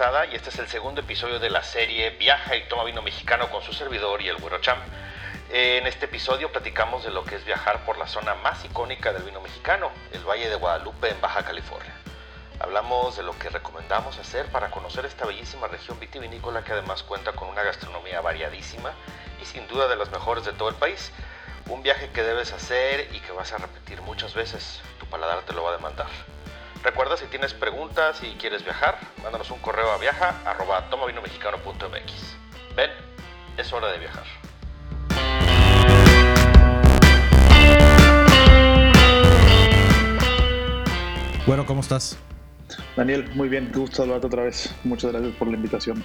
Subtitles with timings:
[0.00, 3.60] Y este es el segundo episodio de la serie Viaja y toma vino mexicano con
[3.60, 4.78] su servidor y el Güero Cham.
[5.50, 9.24] En este episodio platicamos de lo que es viajar por la zona más icónica del
[9.24, 11.92] vino mexicano, el Valle de Guadalupe en Baja California.
[12.60, 17.32] Hablamos de lo que recomendamos hacer para conocer esta bellísima región vitivinícola que además cuenta
[17.32, 18.92] con una gastronomía variadísima
[19.42, 21.12] y sin duda de las mejores de todo el país.
[21.68, 24.80] Un viaje que debes hacer y que vas a repetir muchas veces.
[24.98, 26.08] Tu paladar te lo va a demandar.
[26.82, 32.36] Recuerda si tienes preguntas y quieres viajar, mándanos un correo a viaja arroba tomavinomexicano.mx.
[32.74, 32.90] Ven,
[33.58, 34.24] es hora de viajar.
[41.46, 42.16] Bueno, ¿cómo estás?
[42.96, 44.74] Daniel, muy bien, gusto saludarte otra vez.
[44.84, 46.02] Muchas gracias por la invitación.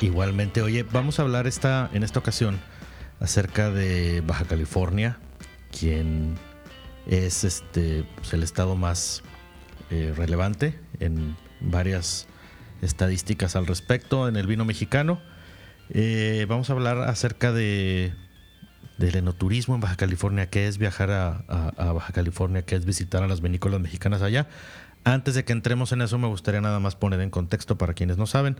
[0.00, 2.60] Igualmente, oye, vamos a hablar esta, en esta ocasión
[3.18, 5.18] acerca de Baja California,
[5.76, 6.36] quien
[7.06, 9.24] es este pues, el estado más
[9.92, 12.26] eh, relevante en varias
[12.80, 15.20] estadísticas al respecto en el vino mexicano.
[15.90, 18.14] Eh, vamos a hablar acerca de
[18.96, 23.26] del enoturismo en Baja California, qué es viajar a, Baja California, qué es visitar a
[23.26, 24.48] las vinícolas mexicanas allá.
[25.04, 28.16] Antes de que entremos en eso, me gustaría nada más poner en contexto para quienes
[28.16, 28.56] no saben.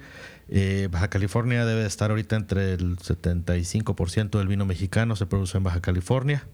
[0.50, 5.64] Eh, Baja California debe estar ahorita entre el 75% del vino mexicano se produce en
[5.64, 6.46] Baja California.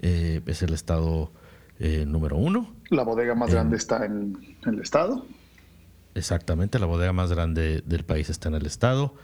[0.00, 1.30] Es el estado
[1.78, 2.74] eh, número uno.
[2.90, 5.26] La bodega más grande está en, en, el estado.
[6.14, 9.14] Exactamente, la bodega más grande del país está en el estado.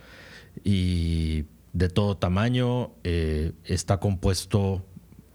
[0.64, 4.84] Y de todo tamaño, está compuesto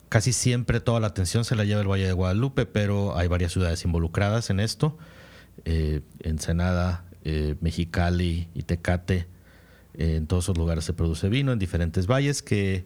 [0.09, 3.51] Casi siempre toda la atención se la lleva el Valle de Guadalupe, pero hay varias
[3.51, 4.97] ciudades involucradas en esto.
[5.65, 9.27] Eh, Ensenada, eh, Mexicali y Tecate.
[9.95, 12.85] Eh, en todos esos lugares se produce vino en diferentes valles que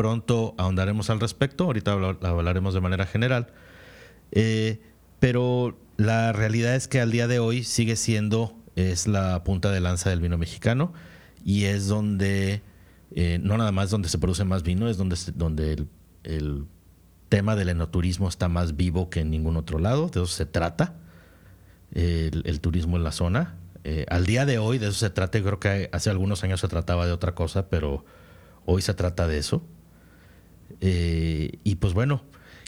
[0.00, 1.64] pronto ahondaremos al respecto.
[1.64, 3.48] Ahorita hablaremos de manera general.
[5.18, 9.80] pero la realidad es que al día de hoy sigue siendo es la punta de
[9.80, 10.92] lanza del vino mexicano
[11.44, 12.62] y es donde
[13.42, 15.88] no nada más donde se produce más vino, es donde, donde el
[16.24, 16.66] el
[17.28, 20.94] tema del enoturismo está más vivo que en ningún otro lado, de eso se trata,
[21.92, 23.56] el, turismo en la zona.
[23.84, 26.68] Eh, al día de hoy de eso se trata, creo que hace algunos años se
[26.68, 28.04] trataba de otra cosa, pero
[28.66, 29.62] hoy se trata de eso.
[30.80, 32.22] Eh, y pues bueno,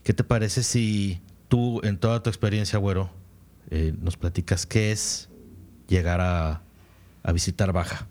[0.04, 3.10] ¿qué te parece si tú en toda tu experiencia, güero,
[3.70, 5.28] eh, nos platicas qué es
[5.88, 6.62] llegar a,
[7.32, 8.08] visitar Baja?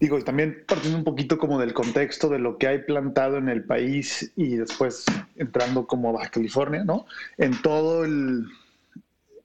[0.00, 3.48] Digo, y también partiendo un poquito como del contexto de lo que hay plantado en
[3.48, 5.04] el país y después
[5.36, 7.06] entrando como Baja California, ¿no?
[7.36, 8.46] En todo el,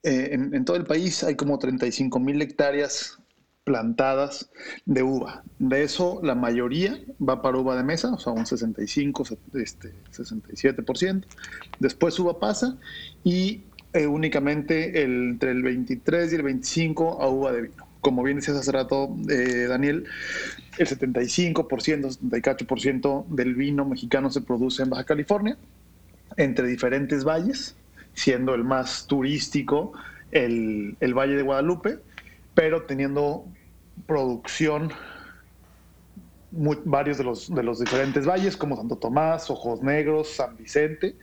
[0.04, 3.18] eh, en, todo el país hay como 35 mil hectáreas
[3.64, 4.50] plantadas
[4.86, 5.44] de uva.
[5.60, 9.24] De eso, la mayoría va para uva de mesa, o sea, un 65,
[9.56, 11.26] este, 67%.
[11.80, 12.78] Después uva pasa
[13.24, 13.64] y
[13.94, 18.36] eh, únicamente el, entre el 23 y el 25 a uva de vino como bien
[18.36, 20.04] decías hace rato, eh, Daniel,
[20.78, 25.58] el 75%, 78% del vino mexicano se produce en Baja California,
[26.36, 27.78] entre diferentes valles,
[28.14, 29.94] siendo el más turístico
[30.32, 32.00] el, Valle de Guadalupe,
[32.54, 33.46] pero teniendo
[34.06, 34.92] producción
[36.86, 41.16] varios de los, de los diferentes valles, como Santo Tomás, Ojos Negros, San Vicente,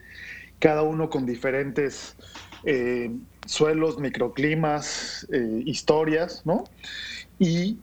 [0.58, 2.16] cada uno con diferentes
[2.64, 3.10] eh,
[3.46, 6.64] suelos, microclimas, eh, historias, ¿no?
[7.38, 7.78] Y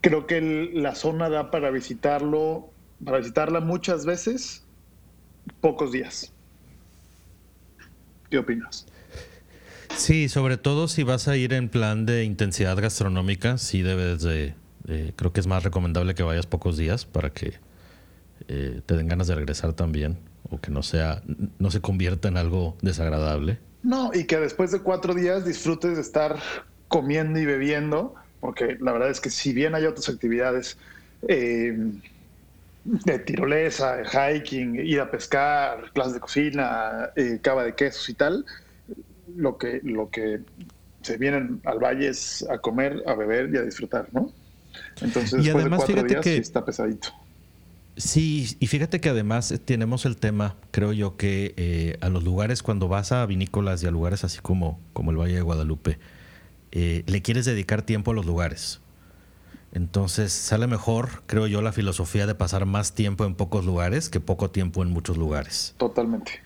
[0.00, 2.70] creo que la zona da para visitarlo,
[3.04, 4.64] para visitarla muchas veces,
[5.60, 6.32] pocos días.
[8.30, 8.86] ¿Qué opinas?
[9.96, 14.54] Sí, sobre todo si vas a ir en plan de intensidad gastronómica, sí debes de,
[15.16, 17.54] creo que es más recomendable que vayas pocos días para que
[18.48, 20.18] eh, te den ganas de regresar también
[20.50, 21.22] o que no sea,
[21.58, 23.58] no se convierta en algo desagradable.
[23.82, 26.38] No, y que después de cuatro días disfrutes de estar
[26.88, 30.76] comiendo y bebiendo, porque la verdad es que si bien hay otras actividades
[31.26, 31.76] eh,
[32.84, 38.44] de tirolesa, hiking, ir a pescar, clases de cocina, eh, cava de quesos y tal,
[39.36, 40.40] lo que, lo que
[41.02, 44.32] se vienen al valle es a comer, a beber y a disfrutar, ¿no?
[45.00, 47.08] Entonces, después de cuatro días sí está pesadito.
[47.96, 52.62] Sí, y fíjate que además tenemos el tema, creo yo, que eh, a los lugares,
[52.62, 55.98] cuando vas a vinícolas y a lugares así como, como el Valle de Guadalupe,
[56.70, 58.80] eh, le quieres dedicar tiempo a los lugares.
[59.72, 64.20] Entonces sale mejor, creo yo, la filosofía de pasar más tiempo en pocos lugares que
[64.20, 65.74] poco tiempo en muchos lugares.
[65.76, 66.40] Totalmente.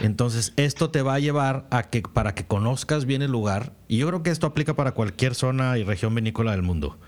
[0.00, 3.98] Entonces, esto te va a llevar a que para que conozcas bien el lugar, y
[3.98, 6.98] yo creo que esto aplica para cualquier zona y región vinícola del mundo.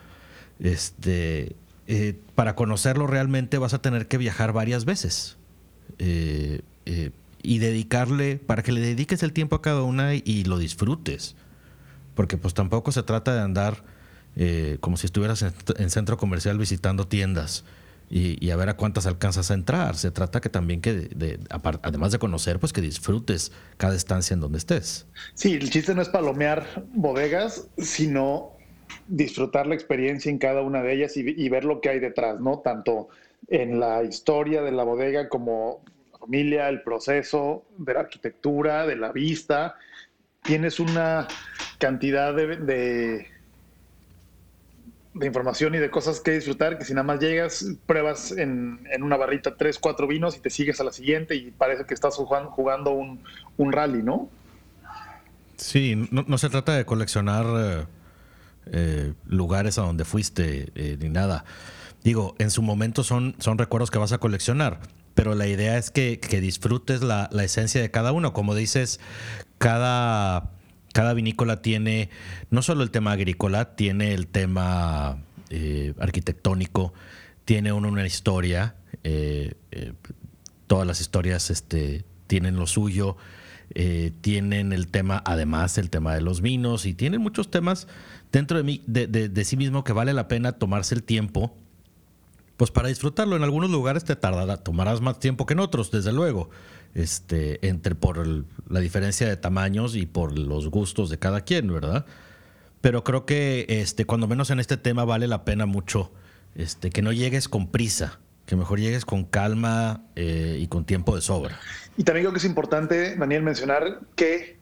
[0.61, 5.37] Este, eh, para conocerlo realmente vas a tener que viajar varias veces.
[5.99, 7.11] Eh, eh,
[7.43, 11.37] y dedicarle, para que le dediques el tiempo a cada una y, lo disfrutes.
[12.15, 13.85] porque pues tampoco se trata de andar
[14.37, 17.65] eh, como si estuvieras en, centro comercial visitando tiendas
[18.11, 19.97] y, a ver a cuántas alcanzas a entrar.
[19.97, 21.09] Se trata que también que,
[21.83, 25.07] además de conocer, pues que disfrutes cada estancia en donde estés.
[25.35, 28.53] Sí, el chiste no es palomear bodegas, sino
[29.09, 32.61] disfrutar la experiencia en cada una de ellas y, ver lo que hay detrás, ¿no?
[32.61, 33.09] Tanto
[33.49, 38.97] en la historia de la bodega como la familia, el proceso de la arquitectura, de
[38.97, 39.77] la vista.
[40.43, 41.27] Tienes una
[41.79, 43.27] cantidad de, de,
[45.23, 49.57] información y de cosas que disfrutar que si nada más llegas, pruebas en, una barrita
[49.57, 53.23] tres, cuatro vinos y te sigues a la siguiente y parece que estás jugando, un,
[53.57, 54.29] un rally, ¿no?
[55.57, 57.47] Sí, no, se trata de coleccionar...
[57.47, 57.85] Eh,
[58.67, 61.45] eh, lugares a donde fuiste eh, ni nada.
[62.03, 64.81] Digo, en su momento son, son recuerdos que vas a coleccionar,
[65.15, 68.33] pero la idea es que, disfrutes la, esencia de cada uno.
[68.33, 69.01] Como dices,
[69.59, 70.51] cada,
[70.95, 72.09] cada vinícola tiene
[72.51, 75.19] no solo el tema agrícola, tiene el tema
[75.51, 76.95] eh, arquitectónico,
[77.45, 78.77] tiene una historia.
[80.67, 83.19] todas las historias este, tienen lo suyo.
[84.23, 87.87] tienen el tema, además, el tema de los vinos y tienen muchos temas
[88.35, 91.57] dentro de, mí, de, sí mismo que vale la pena tomarse el tiempo,
[92.57, 93.37] pues para disfrutarlo.
[93.37, 96.51] En algunos lugares te tardará, tomarás más tiempo que en otros, desde luego,
[96.95, 98.27] este, entre por
[98.69, 102.07] la diferencia de tamaños y por los gustos de cada quien, ¿verdad?
[102.81, 106.13] Pero creo que este, cuando menos en este tema vale la pena mucho
[106.55, 111.15] este, que no llegues con prisa, que mejor llegues con calma eh, y con tiempo
[111.15, 111.59] de sobra.
[111.97, 114.59] Y también creo que es importante, Daniel, mencionar que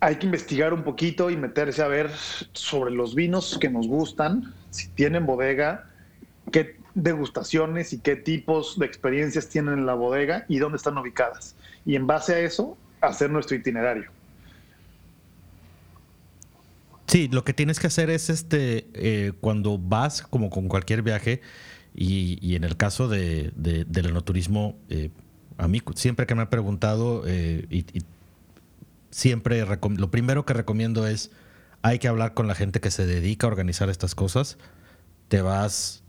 [0.00, 2.10] hay que investigar un poquito y meterse a ver
[2.52, 5.89] sobre los vinos que nos gustan, si tienen bodega,
[6.50, 11.54] qué degustaciones y qué tipos de experiencias tienen en la bodega y dónde están ubicadas.
[11.86, 14.10] Y en base a eso, hacer nuestro itinerario.
[17.06, 21.40] Sí, lo que tienes que hacer es este eh, cuando vas, como con cualquier viaje,
[21.92, 25.10] y, en el caso de, del enoturismo, eh,
[25.58, 27.84] a mí siempre que me han preguntado, eh, y
[29.10, 31.32] siempre lo primero que recomiendo es
[31.82, 34.58] hay que hablar con la gente que se dedica a organizar estas cosas.
[35.28, 36.02] Te vas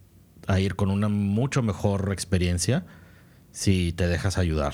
[0.47, 2.85] a ir con una mucho mejor experiencia
[3.51, 4.73] si te dejas ayudar.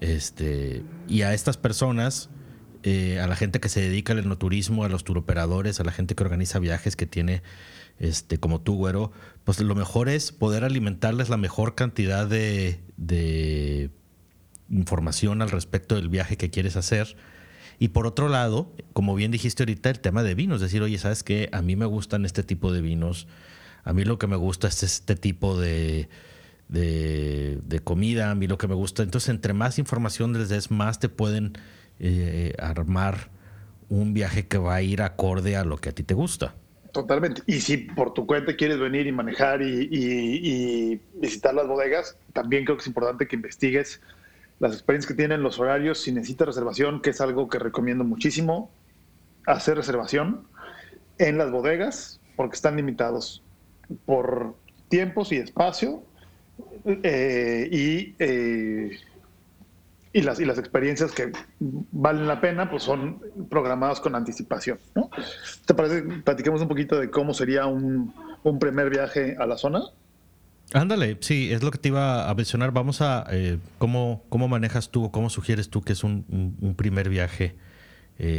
[0.00, 2.28] Este, y a estas personas,
[2.82, 6.14] eh, a la gente que se dedica al enoturismo, a los turoperadores, a la gente
[6.14, 7.42] que organiza viajes, que tiene,
[7.98, 9.12] este, como tú, güero,
[9.44, 13.90] pues lo mejor es poder alimentarles la mejor cantidad de
[14.68, 17.16] información al respecto del viaje que quieres hacer.
[17.78, 21.22] Y por otro lado, como bien dijiste ahorita, el tema de vinos, decir, oye, ¿sabes
[21.22, 21.48] qué?
[21.52, 23.26] A mí me gustan este tipo de vinos,
[23.86, 26.08] a mí lo que me gusta es este tipo de,
[26.68, 29.02] de, comida, a mí lo que me gusta.
[29.02, 31.52] Entonces, entre más información les des, más te pueden
[32.00, 33.30] eh, armar
[33.88, 36.54] un viaje que va a ir acorde a lo que a ti te gusta.
[36.92, 37.42] Totalmente.
[37.46, 42.76] Y si por tu cuenta quieres venir y manejar y visitar las bodegas, también creo
[42.76, 44.00] que es importante que investigues
[44.58, 48.70] las experiencias que tienen, los horarios, si necesitas reservación, que es algo que recomiendo muchísimo,
[49.46, 50.46] hacer reservación
[51.18, 53.42] en las bodegas, porque están limitados
[54.04, 54.56] por
[54.88, 56.02] tiempos y espacio
[56.84, 58.98] eh, y, eh,
[60.12, 64.78] y, las, y las experiencias que valen la pena, pues son programadas con anticipación.
[64.94, 65.10] ¿no?
[65.64, 66.02] ¿Te parece?
[66.02, 69.82] Platiquemos un poquito de cómo sería un, un primer viaje a la zona.
[70.72, 72.72] Ándale, sí, es lo que te iba a mencionar.
[72.72, 77.56] Vamos a, eh, ¿cómo, ¿cómo manejas tú, cómo sugieres tú que es un, primer viaje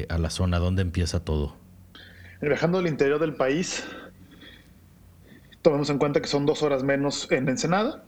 [0.09, 0.59] a la zona?
[0.59, 1.55] ¿Dónde empieza todo?
[2.41, 3.83] Viajando al interior del país,
[5.61, 8.03] tomemos en cuenta que son dos horas menos en Ensenada.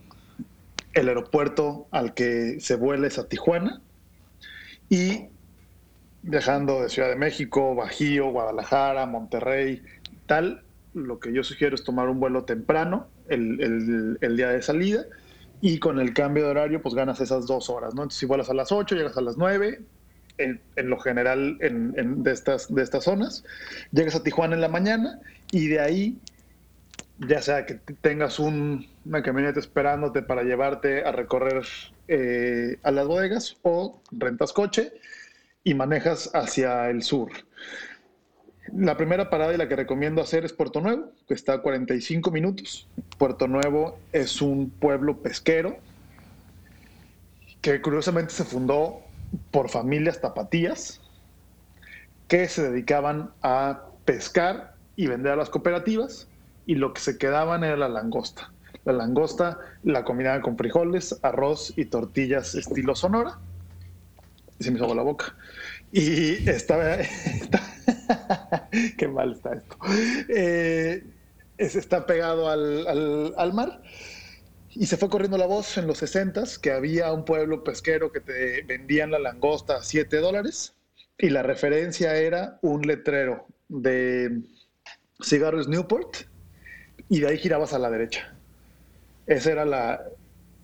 [0.93, 3.81] El aeropuerto al que se vuela es a Tijuana.
[4.89, 5.27] Y
[6.21, 9.81] viajando de Ciudad de México, Bajío, Guadalajara, Monterrey,
[10.25, 10.63] tal,
[10.93, 15.05] lo que yo sugiero es tomar un vuelo temprano el, día de salida
[15.61, 18.03] y con el cambio de horario pues ganas esas dos horas, ¿no?
[18.03, 19.81] Entonces si vuelas a las 8, llegas a las 9,
[20.37, 23.43] en, lo general en, de, estas, de estas zonas,
[23.91, 25.19] llegas a Tijuana en la mañana
[25.51, 26.17] y de ahí,
[27.27, 31.65] ya sea que tengas una camioneta esperándote para llevarte a recorrer
[32.07, 34.93] eh, a las bodegas o rentas coche
[35.63, 37.29] y manejas hacia el sur.
[38.73, 42.31] La primera parada y la que recomiendo hacer es Puerto Nuevo, que está a 45
[42.31, 42.87] minutos.
[43.17, 45.77] Puerto Nuevo es un pueblo pesquero
[47.61, 49.01] que curiosamente se fundó
[49.51, 51.01] por familias tapatías
[52.27, 56.27] que se dedicaban a pescar y vender a las cooperativas
[56.69, 58.53] y lo que se quedaban era la langosta.
[58.85, 63.39] La langosta la combinaban con frijoles, arroz y tortillas estilo sonora.
[64.59, 65.35] Y se me hizo la boca.
[65.91, 66.97] Y estaba...
[68.99, 69.77] Qué mal está esto.
[70.29, 71.03] Eh,
[71.57, 73.81] está pegado al, al, mar.
[74.69, 78.19] Y se fue corriendo la voz en los 60 que había un pueblo pesquero que
[78.19, 80.75] te vendían la langosta a 7 dólares.
[81.17, 84.43] Y la referencia era un letrero de
[85.19, 86.28] cigarros Newport.
[87.09, 88.33] Y de ahí girabas a la derecha.
[89.25, 90.03] Esa era la,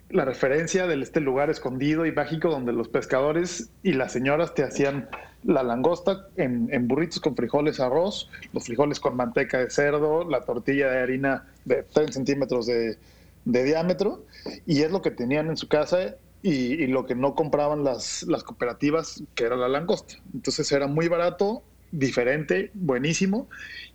[0.09, 4.63] la referencia de este lugar escondido y mágico donde los pescadores y las señoras te
[4.63, 5.09] hacían
[5.43, 10.89] la langosta en, burritos con frijoles, arroz, los frijoles con manteca de cerdo, la tortilla
[10.89, 12.97] de harina de 3 centímetros de,
[13.45, 14.25] diámetro,
[14.65, 18.43] y es lo que tenían en su casa y, lo que no compraban las, las
[18.43, 20.15] cooperativas, que era la langosta.
[20.33, 21.61] Entonces era muy barato,
[21.91, 23.47] diferente, buenísimo,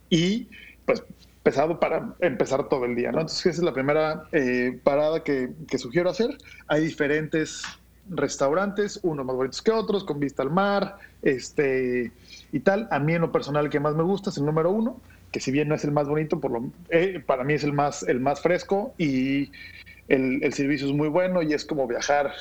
[0.09, 0.47] y
[0.85, 1.03] pues
[1.43, 3.21] pesado para empezar todo el día, ¿no?
[3.21, 6.37] Entonces esa es la primera eh, parada que, sugiero hacer.
[6.69, 7.63] Hay diferentes
[8.09, 12.13] restaurantes, unos más bonitos que otros, con vista al mar, este
[12.53, 12.89] y tal.
[12.91, 15.01] A mí en lo personal que más me gusta es el número uno,
[15.33, 17.73] que si bien no es el más bonito, por lo, eh, para mí es el
[17.73, 19.51] más, el más fresco y
[20.09, 22.33] el, servicio es muy bueno y es como viajar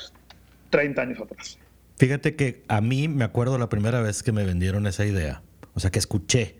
[0.70, 1.58] 30 años atrás.
[2.00, 5.42] Híjate que a mí me acuerdo la primera vez que me vendieron esa idea,
[5.74, 6.59] o sea que escuché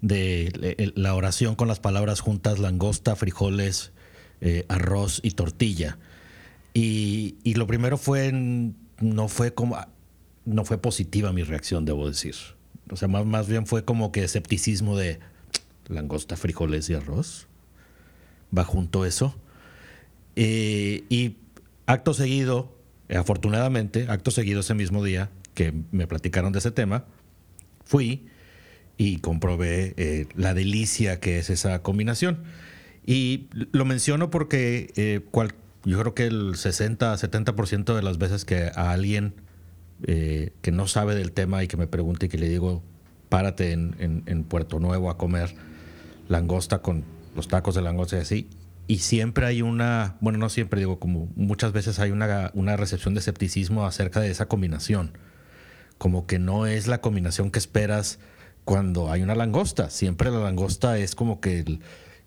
[0.00, 3.92] de la oración con las palabras juntas, langosta, frijoles,
[4.40, 5.98] eh, arroz y tortilla
[6.80, 9.78] y, lo primero fue, no fue como,
[10.44, 12.34] no fue positiva mi reacción, debo decir.
[12.90, 15.18] O sea, más, más bien fue como que escepticismo de
[15.88, 17.48] langosta, frijoles y arroz.
[18.56, 19.34] Va junto eso.
[20.36, 21.36] Eh, y
[21.86, 22.76] acto seguido,
[23.14, 27.06] afortunadamente, acto seguido ese mismo día que me platicaron de ese tema,
[27.84, 28.28] fui
[28.98, 32.42] y comprobé eh, la delicia que es esa combinación.
[33.06, 35.20] Y lo menciono porque eh,
[35.84, 39.34] yo creo que el 60-70% de las veces que a alguien
[40.02, 42.82] eh, que no sabe del tema y que me pregunte y que le digo,
[43.28, 45.54] párate en, Puerto Nuevo a comer
[46.28, 48.48] langosta con los tacos de langosta y así,
[48.86, 53.14] y siempre hay una, bueno, no siempre digo, como muchas veces hay una, una recepción
[53.14, 55.12] de escepticismo acerca de esa combinación.
[55.98, 58.18] Como que no es la combinación que esperas
[58.68, 59.88] cuando hay una langosta.
[59.88, 61.80] Siempre la langosta es como que el,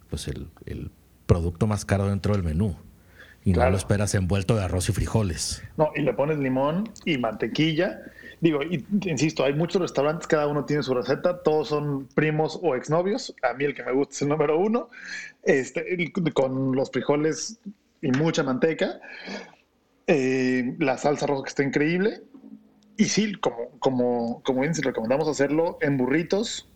[0.10, 0.90] pues el, el
[1.28, 2.76] producto más caro dentro del menú.
[3.46, 5.62] Y no lo esperas envuelto de arroz y frijoles.
[5.78, 8.02] No, y le pones limón y mantequilla.
[8.40, 13.36] Digo, insisto, hay muchos restaurantes, cada uno tiene su receta, todos son primos o exnovios.
[13.44, 14.90] A mí el que me gusta es el número uno,
[15.44, 17.60] este, con los frijoles
[18.02, 19.00] y mucha manteca.
[20.08, 22.24] Eh, la salsa roja que está increíble.
[22.98, 26.70] Y sí, como, como, como bien, recomendamos hacerlo en burritos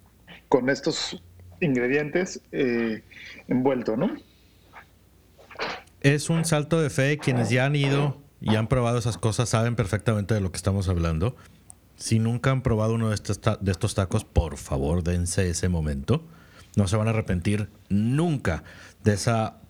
[0.50, 1.22] con estos
[1.62, 3.04] ingredientes eh,
[3.48, 4.16] envuelto, ¿no?
[6.14, 7.18] es un salto de fe.
[7.18, 10.88] Quienes ya han ido y han probado esas cosas saben perfectamente de lo que estamos
[10.88, 11.36] hablando.
[11.96, 16.24] Si nunca han probado uno de estos, de estos tacos, por favor dense ese momento.
[16.76, 18.64] No se van a arrepentir nunca
[19.04, 19.62] de esa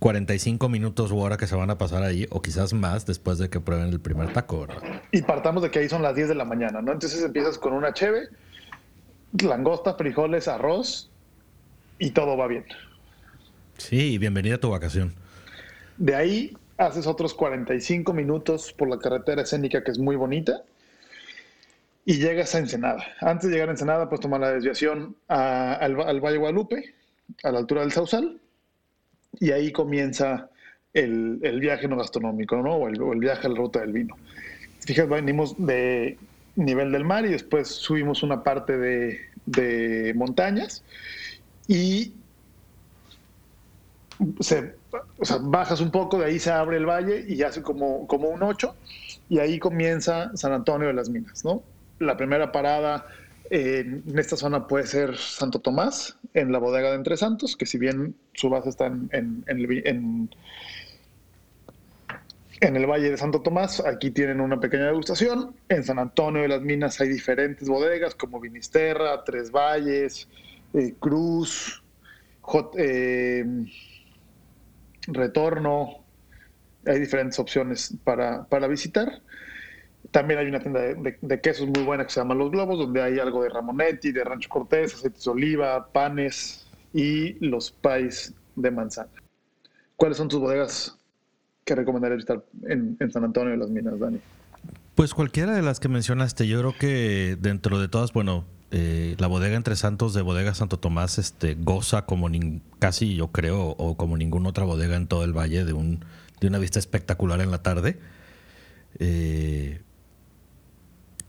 [0.00, 3.48] 45 minutos u hora que se van a pasar ahí, o quizás más después de
[3.48, 4.66] que prueben el primer taco,
[5.12, 6.92] Y partamos de que ahí son las 10 de la mañana, ¿no?
[6.92, 8.28] Entonces empiezas con una cheve,
[9.32, 11.10] langosta, frijoles, arroz,
[11.98, 12.64] y todo va bien.
[13.76, 15.14] Sí, bienvenida a tu vacación.
[15.98, 20.62] De ahí haces otros 45 minutos por la carretera escénica que es muy bonita
[22.06, 23.04] y llegas a Ensenada.
[23.20, 26.94] Antes de llegar a Ensenada, pues tomar la desviación al, Valle Guadalupe,
[27.42, 28.40] a la altura del Sausal,
[29.38, 30.50] y ahí comienza
[30.92, 32.74] el, viaje no gastronómico, ¿no?
[32.74, 34.16] O el, viaje a la ruta del vino.
[34.80, 36.18] Fíjate, venimos de
[36.56, 40.82] nivel del mar y después subimos una parte de, de montañas
[41.68, 42.12] y
[44.40, 44.74] se
[45.18, 48.28] o sea, bajas un poco, de ahí se abre el valle y hace como, como
[48.28, 48.74] un 8
[49.28, 51.62] y ahí comienza San Antonio de las Minas, ¿no?
[51.98, 53.06] La primera parada
[53.50, 57.78] en esta zona puede ser Santo Tomás, en la bodega de Entre Santos, que si
[57.78, 59.44] bien su base está en, en,
[62.60, 65.56] en, el Valle de Santo Tomás, aquí tienen una pequeña degustación.
[65.68, 70.28] En San Antonio de las Minas hay diferentes bodegas como Vinisterra, Tres Valles,
[70.72, 71.82] eh, Cruz,
[72.78, 73.44] eh,
[75.08, 76.04] retorno,
[76.86, 79.20] hay diferentes opciones para, visitar.
[80.10, 83.18] También hay una tienda de, quesos muy buena que se llama Los Globos, donde hay
[83.18, 89.10] algo de Ramonetti, de Rancho Cortés, aceites de oliva, panes y los pais de manzana.
[89.96, 90.98] ¿Cuáles son tus bodegas
[91.64, 94.20] que recomendarías visitar en, en San Antonio de las Minas, Dani?
[94.94, 99.26] Pues cualquiera de las que mencionaste, yo creo que dentro de todas, bueno, eh, la
[99.26, 102.28] bodega Entre Santos de Bodega Santo Tomás este, goza como
[102.78, 106.04] casi yo creo o como ninguna otra bodega en todo el valle de, un,
[106.40, 107.98] de una vista espectacular en la tarde.
[108.98, 109.80] Eh,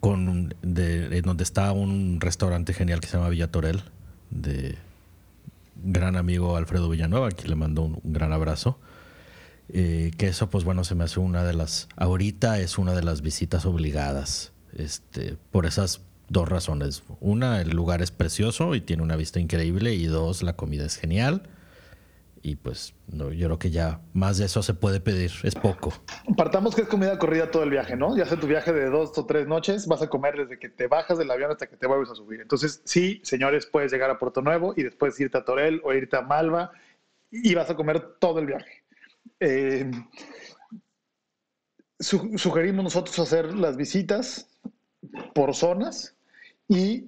[0.01, 3.83] con de, donde está un restaurante genial que se llama Villa Torel,
[4.31, 4.75] de
[5.83, 8.77] gran amigo Alfredo Villanueva, a quien le mando un, gran abrazo.
[9.69, 11.87] Eh, que eso, pues bueno, se me hace una de las.
[11.95, 14.51] Ahorita es una de las visitas obligadas.
[14.75, 17.03] Este, por esas dos razones.
[17.19, 19.93] Una, el lugar es precioso y tiene una vista increíble.
[19.93, 21.43] Y dos, la comida es genial.
[22.43, 25.93] Y pues no, yo creo que ya más de eso se puede pedir, es poco.
[26.35, 28.17] Partamos que es comida corrida todo el viaje, ¿no?
[28.17, 30.87] Ya sea tu viaje de dos o tres noches, vas a comer desde que te
[30.87, 32.41] bajas del avión hasta que te vuelves a subir.
[32.41, 36.17] Entonces, sí, señores, puedes llegar a Puerto Nuevo y después irte a Torel o irte
[36.17, 36.71] a Malva
[37.29, 38.83] y vas a comer todo el viaje.
[39.39, 39.91] Eh,
[41.99, 44.49] sugerimos nosotros hacer las visitas
[45.35, 46.15] por zonas
[46.67, 47.05] y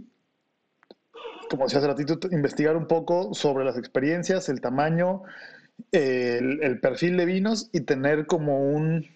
[1.50, 5.24] como decía hace ratito, investigar un poco sobre las experiencias, el tamaño,
[5.92, 9.08] el, perfil de vinos y tener como un,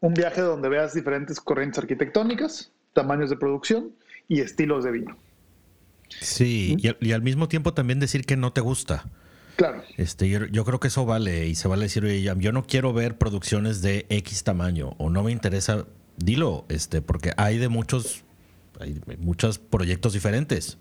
[0.00, 3.92] un viaje donde veas diferentes corrientes arquitectónicas, tamaños de producción
[4.28, 5.16] y estilos de vino.
[6.08, 9.04] Sí, y, al, mismo tiempo también decir que no te gusta.
[9.56, 9.82] Claro.
[9.96, 13.16] Este, yo, creo que eso vale y se vale decir, oye, yo no quiero ver
[13.16, 15.86] producciones de X tamaño o no me interesa,
[16.16, 18.24] dilo, este, porque hay de muchos,
[18.78, 20.78] hay muchos proyectos diferentes.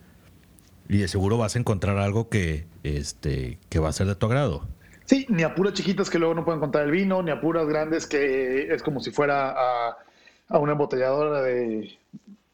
[0.87, 4.25] Y de seguro vas a encontrar algo que, este, que va a ser de tu
[4.27, 4.67] agrado.
[5.05, 8.73] Sí, ni apuras chiquitas que luego no pueden contar el vino, ni apuras grandes que
[8.73, 9.97] es como si fuera a,
[10.49, 11.97] a una embotelladora de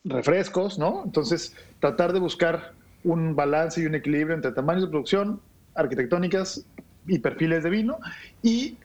[0.04, 1.04] refrescos, ¿no?
[1.06, 2.74] Entonces, tratar de buscar
[3.04, 5.42] un balance y un equilibrio entre tamaños de producción,
[5.76, 6.66] arquitectónicas
[7.08, 8.00] y perfiles de vino
[8.42, 8.78] y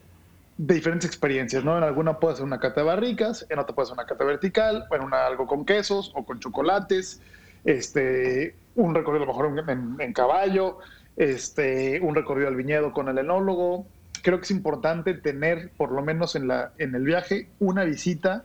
[0.59, 1.77] de diferentes experiencias, ¿no?
[1.77, 4.87] En alguna puede ser una cata de barricas, en otra puede ser una cata vertical,
[4.91, 7.21] en una algo con quesos o con chocolates,
[7.65, 10.79] este, un recorrido a lo mejor en, caballo,
[11.17, 13.87] este, un recorrido al viñedo con el enólogo.
[14.23, 18.45] Creo que es importante tener, por lo menos en, la, en el viaje, una visita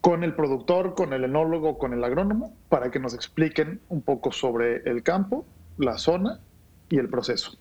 [0.00, 4.32] con el productor, con el enólogo, con el agrónomo, para que nos expliquen un poco
[4.32, 5.44] sobre el campo,
[5.78, 6.40] la zona
[6.88, 7.56] y el proceso.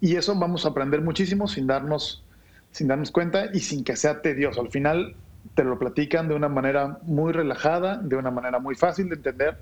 [0.00, 2.24] Y eso vamos a aprender muchísimo sin darnos,
[2.70, 4.60] sin darnos cuenta y sin que sea tedioso.
[4.60, 5.16] Al final,
[5.58, 9.58] te lo platican de una manera muy relajada, de una manera muy fácil de entender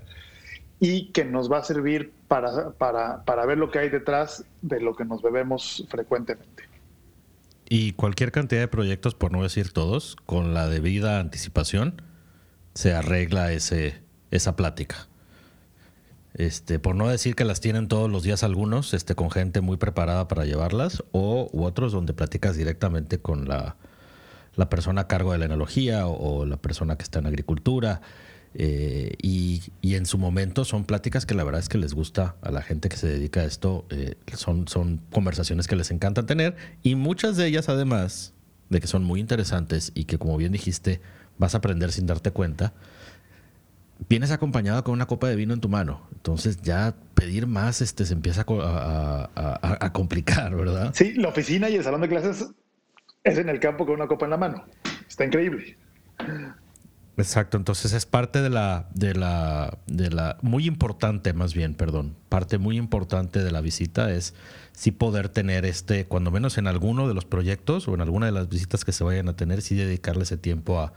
[0.79, 4.95] y que nos va a servir para, para, ver lo que hay detrás de lo
[4.95, 6.65] que nos bebemos frecuentemente.
[7.67, 11.99] Y cualquier cantidad de proyectos, por no decir todos, con la debida anticipación,
[12.75, 15.07] se arregla ese, esa plática.
[16.35, 19.77] Este, por no decir que las tienen todos los días algunos, este, con gente muy
[19.77, 23.77] preparada para llevarlas, o otros donde platicas directamente con la,
[24.57, 28.01] la persona a cargo de la enología o, la persona que está en agricultura.
[28.53, 32.51] Eh, y, en su momento son pláticas que la verdad es que les gusta a
[32.51, 33.85] la gente que se dedica a esto.
[33.89, 38.33] Eh, son, son conversaciones que les encanta tener y muchas de ellas además
[38.69, 41.01] de que son muy interesantes y que como bien dijiste
[41.37, 42.73] vas a aprender sin darte cuenta,
[44.09, 46.07] vienes acompañado con una copa de vino en tu mano.
[46.15, 49.29] Entonces ya pedir más este, se empieza a,
[49.85, 50.93] a complicar, ¿verdad?
[50.95, 52.47] Sí, la oficina y el salón de clases
[53.27, 54.65] es en el campo con una copa en la mano.
[55.07, 55.77] Está increíble.
[57.17, 62.15] Exacto, entonces es parte de la, de la, de la, muy importante más bien, perdón,
[62.29, 64.35] parte muy importante de la visita es
[64.71, 68.33] sí poder tener este, cuando menos en alguno de los proyectos o en alguna de
[68.33, 70.93] las visitas que se vayan a tener, sí dedicarle ese tiempo a,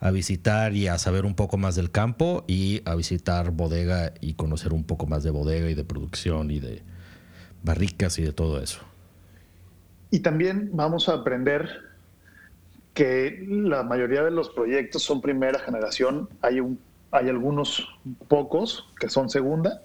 [0.00, 4.34] a visitar y a saber un poco más del campo y a visitar bodega y
[4.34, 6.82] conocer un poco más de bodega y de producción y de
[7.62, 8.80] barricas y de todo eso.
[10.12, 11.80] Y también vamos a aprender
[12.92, 16.78] que la mayoría de los proyectos son primera generación, hay, un,
[17.10, 17.88] hay algunos
[18.28, 19.80] pocos que son segunda,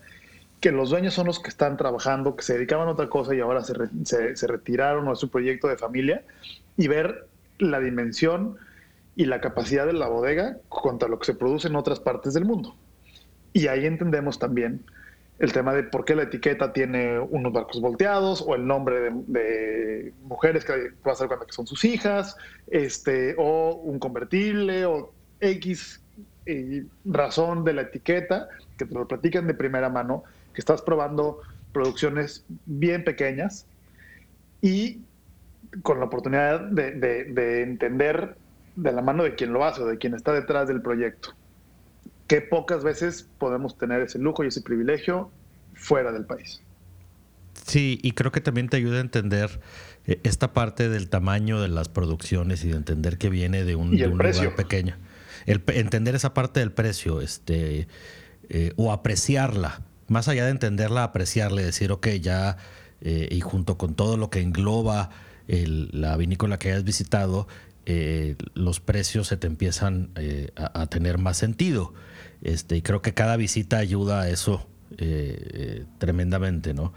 [0.59, 3.39] que los dueños son los que están trabajando, que se dedicaban a otra cosa y
[3.39, 3.73] ahora se,
[4.35, 6.23] se, retiraron a su proyecto de familia,
[6.75, 7.25] y ver
[7.57, 8.57] la dimensión
[9.15, 12.43] y la capacidad de la bodega contra lo que se produce en otras partes del
[12.43, 12.75] mundo.
[13.53, 14.83] Y ahí entendemos también
[15.39, 20.13] el tema de por qué la etiqueta tiene unos barcos volteados o el nombre de,
[20.23, 22.36] mujeres que va a ser cuando que son sus hijas,
[22.67, 26.02] este, o un convertible o X
[26.45, 28.47] eh, razón de la etiqueta,
[28.78, 30.23] que te lo platican de primera mano,
[30.54, 33.67] que estás probando producciones bien pequeñas
[34.62, 35.02] y
[35.84, 38.36] con la oportunidad de, de entender
[38.76, 41.36] de la mano de quien lo hace o de quien está detrás del proyecto
[42.27, 45.31] que pocas veces podemos tener ese lujo y ese privilegio
[45.73, 46.61] fuera del país.
[47.65, 49.59] Sí, y creo que también te ayuda a entender
[50.05, 53.97] eh, esta parte del tamaño de las producciones y de entender que viene de un,
[53.97, 54.95] lugar pequeño.
[55.45, 57.87] El, entender esa parte del precio, este,
[58.49, 62.57] eh, o apreciarla, más allá de entenderla, apreciarla y decir, ok, ya,
[63.01, 65.09] eh, y junto con todo lo que engloba
[65.49, 67.47] la vinícola que hayas visitado,
[67.89, 71.93] eh, los precios se te empiezan eh, a, tener más sentido.
[72.41, 76.93] Este, y creo que cada visita ayuda a eso eh, tremendamente, ¿no?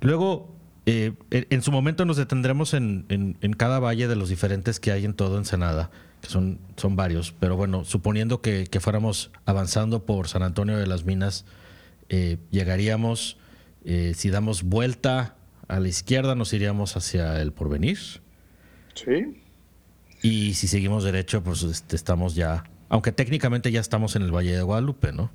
[0.00, 0.54] Luego,
[0.86, 5.36] en su momento nos detendremos en, cada valle de los diferentes que hay en todo
[5.38, 10.76] Ensenada, que son, son varios, pero bueno, suponiendo que, que fuéramos avanzando por San Antonio
[10.76, 11.44] de las Minas,
[12.50, 13.38] llegaríamos,
[13.84, 15.36] si damos vuelta
[15.68, 17.98] a la izquierda, nos iríamos hacia el porvenir.
[18.94, 19.42] Sí.
[20.22, 24.56] Y si seguimos derecho, pues este, estamos ya, aunque técnicamente ya estamos en el Valle
[24.56, 25.30] de Guadalupe, ¿no?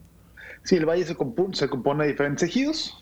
[0.64, 2.98] Sí, el valle se, compone, de diferentes ejidos.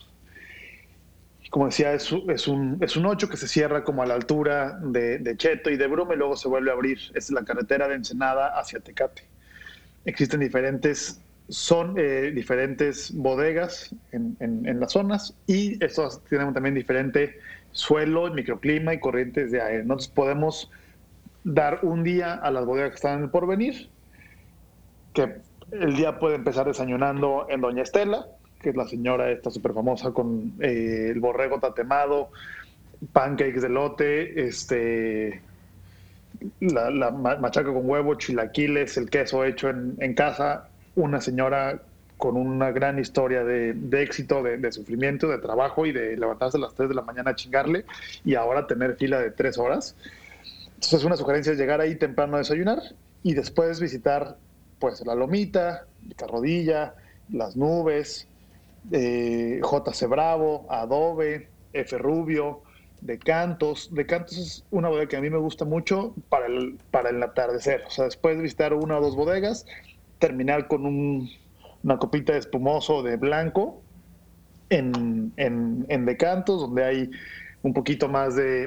[1.49, 5.35] Como decía, es, un, es un 8 que se cierra como a la altura de,
[5.35, 6.99] Cheto y de Bruma y luego se vuelve a abrir.
[7.15, 9.23] Es la carretera de Ensenada hacia Tecate.
[10.05, 17.39] Existen diferentes, son, eh, diferentes bodegas en, en, las zonas y estos tienen también diferente
[17.71, 19.81] suelo, microclima y corrientes de aire.
[19.81, 20.71] Entonces podemos
[21.43, 23.89] dar un día a las bodegas que están en el porvenir,
[25.19, 28.25] que el día puede empezar desayunando en Doña Estela,
[28.61, 32.29] que es la señora esta súper famosa con eh, el borrego tatemado,
[33.13, 35.41] pancakes de lote, este,
[36.59, 41.81] la, machaca con huevo, chilaquiles, el queso hecho en, casa, una señora
[42.17, 46.61] con una gran historia de, éxito, de, de, sufrimiento, de trabajo y de levantarse a
[46.61, 47.85] las 3 de la mañana a chingarle
[48.25, 49.95] y ahora tener fila de 3 horas.
[50.75, 52.79] Entonces una sugerencia es llegar ahí temprano a desayunar
[53.23, 54.37] y después visitar
[54.79, 56.95] pues la Lomita, Carrodilla,
[57.31, 58.27] las nubes,
[58.91, 62.61] eh, JC Bravo, Adobe, F Rubio,
[63.01, 63.93] De Cantos.
[63.93, 67.21] De Cantos es una bodega que a mí me gusta mucho para el, para el
[67.21, 67.83] atardecer.
[67.87, 69.65] O sea, después de visitar una o dos bodegas,
[70.17, 73.81] terminar con una copita de espumoso de blanco
[74.69, 77.11] en, en, en Decantos, donde hay
[77.61, 78.65] un poquito más de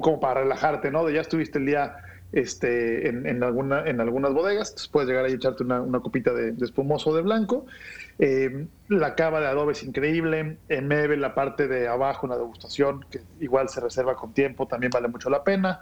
[0.00, 1.04] como para relajarte, ¿no?
[1.04, 1.96] De ya estuviste el día
[2.32, 7.14] este, en, alguna, en algunas bodegas, puedes llegar ahí y echarte una, copita de, espumoso
[7.14, 7.66] de blanco.
[8.18, 10.56] Eh, la cava de adobe es increíble.
[10.68, 15.08] En la parte de abajo, una degustación, que igual se reserva con tiempo, también vale
[15.08, 15.80] mucho la pena.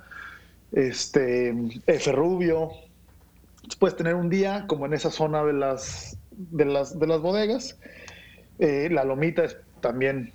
[0.72, 1.54] Este,
[1.86, 2.70] F Rubio.
[3.78, 7.78] Puedes tener un día como en esa zona de las, de las, de las bodegas.
[8.58, 9.44] Eh, la lomita
[9.80, 10.32] también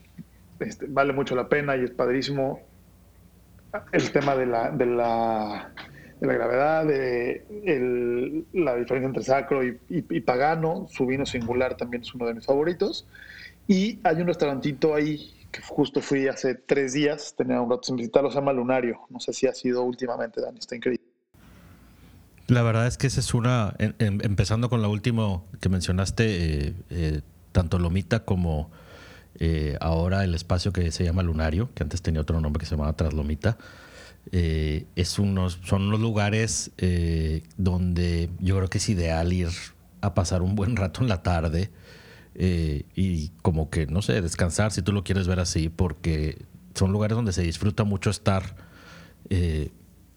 [0.59, 2.61] este, vale mucho la pena y es padrísimo
[3.91, 5.71] el tema de la, de la,
[6.19, 10.87] de la gravedad, de la diferencia entre sacro y, pagano.
[10.89, 13.07] Su vino singular también es uno de mis favoritos.
[13.67, 17.95] Y hay un restaurantito ahí que justo fui hace tres días, tenía un rato sin
[17.95, 19.01] visitarlo, se llama Lunario.
[19.09, 21.05] No sé si ha sido últimamente, Dani, está increíble.
[22.47, 27.21] La verdad es que esa es una, empezando con la última que mencionaste, eh, eh,
[27.51, 28.71] tanto Lomita como
[29.39, 32.75] eh, ahora el espacio que se llama Lunario, que antes tenía otro nombre que se
[32.75, 33.57] llamaba Traslomita,
[34.31, 39.49] eh, es unos, son unos lugares eh, donde yo creo que es ideal ir
[40.01, 41.71] a pasar un buen rato en la tarde
[42.39, 47.15] y como que, no sé, descansar si tú lo quieres ver así, porque son lugares
[47.15, 48.55] donde se disfruta mucho estar,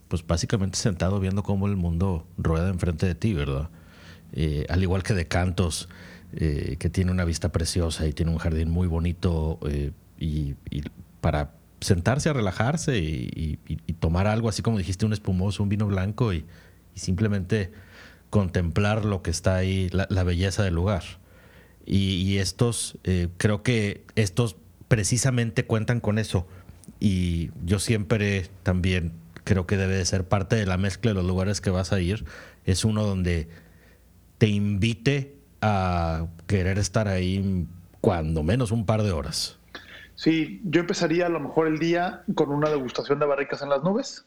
[0.09, 3.71] pues básicamente sentado viendo cómo el mundo rueda enfrente de ti, ¿verdad?
[4.69, 5.89] al igual que de cantos.
[6.33, 10.55] Eh, que tiene una vista preciosa y tiene un jardín muy bonito eh, y,
[11.21, 13.59] para sentarse a relajarse y,
[13.99, 16.45] tomar algo así como dijiste, un espumoso, un vino blanco y,
[16.95, 17.73] simplemente
[18.29, 21.03] contemplar lo que está ahí, la, belleza del lugar.
[21.87, 24.57] Y, estos, eh, creo que estos
[24.89, 26.47] precisamente cuentan con eso.
[26.99, 29.13] Y yo siempre también
[29.45, 32.01] creo que debe de ser parte de la mezcla de los lugares que vas a
[32.01, 32.25] ir.
[32.65, 33.49] Es uno donde
[34.39, 37.67] te invite a querer estar ahí
[38.01, 39.60] cuando menos un par de horas.
[40.21, 43.83] Sí, yo empezaría a lo mejor el día con una degustación de barricas en las
[43.83, 44.27] nubes,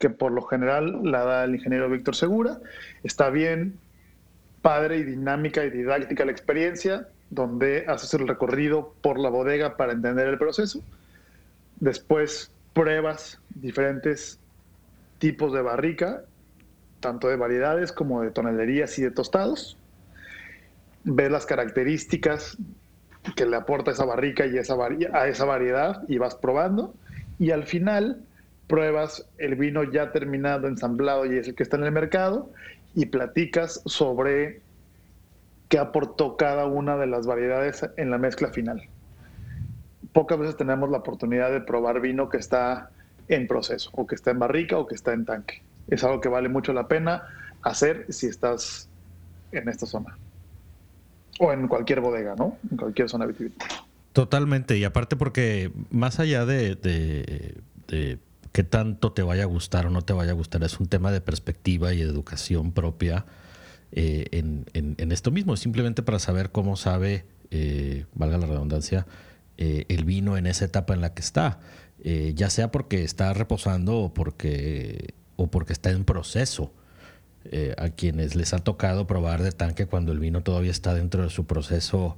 [0.00, 2.58] que por lo general la da el ingeniero Víctor Segura.
[3.04, 3.78] Está bien
[4.62, 9.92] padre y dinámica y didáctica la experiencia, donde haces el recorrido por la bodega para
[9.92, 10.82] entender el proceso.
[11.78, 14.40] Después pruebas diferentes
[15.20, 16.24] tipos de barrica,
[16.98, 19.78] tanto de variedades como de tonelerías y de tostados
[21.04, 22.56] ves las características
[23.36, 24.74] que le aporta esa barrica y esa
[25.12, 26.94] a esa variedad y vas probando
[27.38, 28.22] y al final
[28.66, 32.50] pruebas el vino ya terminado, ensamblado y es el que está en el mercado
[32.94, 34.60] y platicas sobre
[35.68, 38.82] qué aportó cada una de las variedades en la mezcla final.
[40.12, 42.90] Pocas veces tenemos la oportunidad de probar vino que está
[43.28, 45.62] en proceso o que está en barrica o que está en tanque.
[45.88, 47.22] Es algo que vale mucho la pena
[47.62, 48.88] hacer si estás
[49.52, 50.16] en esta zona.
[51.44, 52.56] O en cualquier bodega, ¿no?
[52.70, 53.84] En cualquier zona vitivinícola.
[54.12, 56.78] Totalmente, y aparte porque más allá de,
[58.52, 61.10] qué tanto te vaya a gustar o no te vaya a gustar, es un tema
[61.10, 63.24] de perspectiva y de educación propia
[63.90, 69.06] eh, en, esto mismo, simplemente para saber cómo sabe, eh, valga la redundancia,
[69.58, 71.58] eh, el vino en esa etapa en la que está,
[72.04, 76.72] ya sea porque está reposando o porque, o porque está en proceso.
[77.76, 81.30] A quienes les ha tocado probar de tanque cuando el vino todavía está dentro de
[81.30, 82.16] su proceso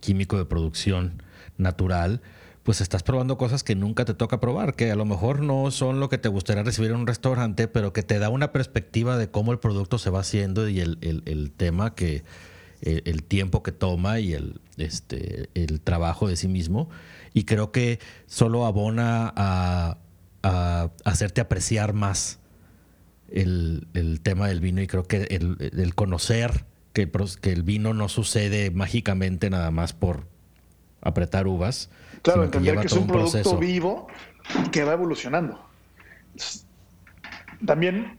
[0.00, 1.22] químico de producción
[1.56, 2.20] natural,
[2.64, 6.00] pues estás probando cosas que nunca te toca probar, que a lo mejor no son
[6.00, 9.30] lo que te gustaría recibir en un restaurante, pero que te da una perspectiva de
[9.30, 12.24] cómo el producto se va haciendo y el, tema que,
[12.80, 16.88] el, tiempo que toma y el, este, el trabajo de sí mismo.
[17.34, 19.98] Y creo que solo abona a,
[21.04, 22.38] hacerte apreciar más
[23.34, 28.70] el, tema del vino y creo que el, conocer que, que el vino no sucede
[28.70, 30.26] mágicamente nada más por
[31.02, 31.90] apretar uvas,
[32.22, 34.08] Claro, entender que, es un, producto vivo
[34.72, 35.62] que va evolucionando.
[37.66, 38.18] También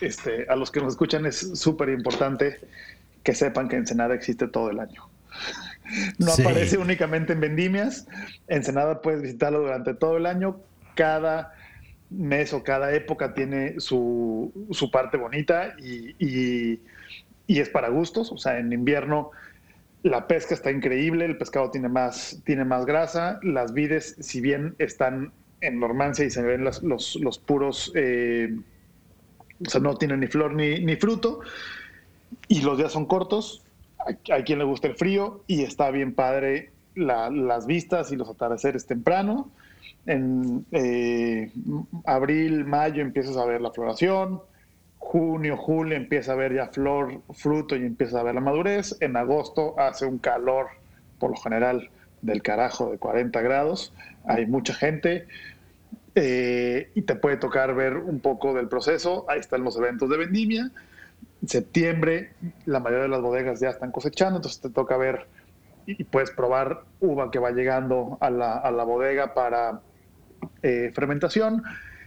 [0.00, 2.60] este, a los que nos escuchan es súper importante
[3.24, 5.08] que sepan que Ensenada existe todo el año.
[6.18, 8.08] No aparece únicamente en vendimias.
[8.48, 10.56] Ensenada puedes visitarlo durante todo el año.
[10.96, 11.54] Cada
[12.10, 14.52] mes o cada época tiene su,
[14.92, 16.80] parte bonita y, y,
[17.48, 18.32] es para gustos.
[18.32, 19.30] O sea, en invierno
[20.02, 24.76] la pesca está increíble, el pescado tiene más, tiene más grasa, las vides, si bien
[24.78, 28.54] están en Normancia y se ven los, los, puros, eh,
[29.66, 31.40] o sea, no tienen ni flor ni, ni fruto,
[32.46, 33.66] y los días son cortos,
[34.30, 38.86] hay, quien le gusta el frío y está bien padre las vistas y los atardeceres
[38.86, 39.50] temprano.
[40.06, 41.50] En eh,
[42.04, 44.40] abril, mayo empiezas a ver la floración,
[44.98, 48.96] junio, julio empieza a ver ya flor, fruto y empieza a ver la madurez.
[49.00, 50.68] En agosto hace un calor,
[51.18, 51.90] por lo general,
[52.22, 53.92] del carajo de 40 grados.
[54.24, 55.26] Hay mucha gente
[56.14, 59.24] eh, y te puede tocar ver un poco del proceso.
[59.28, 60.70] Ahí están los eventos de vendimia.
[61.42, 62.32] En septiembre,
[62.64, 65.26] la mayoría de las bodegas ya están cosechando, entonces te toca ver
[65.86, 69.80] y puedes probar uva que va llegando a la, a la bodega para
[70.62, 71.62] eh, fermentación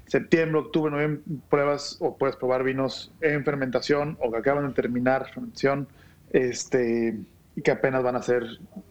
[0.10, 5.30] septiembre, octubre, noviembre, pruebas o puedes probar vinos en fermentación o que acaban de terminar
[5.32, 5.88] fermentación,
[6.32, 7.20] este,
[7.56, 8.44] y que apenas van a ser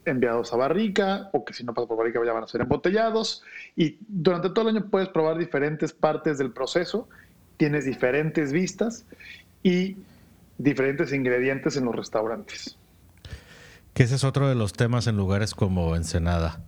[0.05, 3.43] enviados a barrica o que si no pasan por barrica ya van a ser embotellados.
[3.75, 7.09] Y durante todo el año puedes probar diferentes partes del proceso,
[7.57, 9.05] tienes diferentes vistas
[9.61, 9.97] y
[10.57, 12.77] diferentes ingredientes en los restaurantes.
[13.93, 16.61] Que ese es otro de los temas en lugares como Ensenada,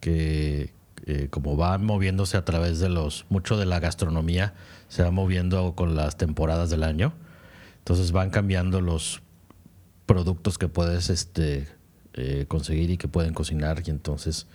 [0.00, 0.72] que,
[1.04, 4.54] eh, como va moviéndose a través de los, mucho de la gastronomía,
[4.88, 7.12] se va moviendo con las temporadas del año.
[7.78, 9.20] Entonces van cambiando los
[10.06, 11.66] productos que puedes este,
[12.14, 13.82] eh, conseguir y que pueden cocinar.
[13.84, 14.46] Y entonces,